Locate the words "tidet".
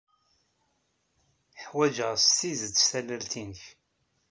2.37-2.75